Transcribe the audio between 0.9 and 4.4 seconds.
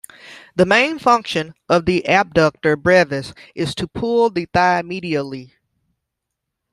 function of the adductor brevis is to pull